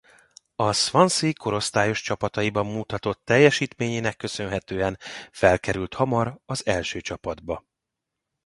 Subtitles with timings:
[0.55, 4.97] A Swansea korosztályos csapataiban mutatott teljesítményének köszönhetően
[5.31, 7.63] felkerült hamar az első csapatba.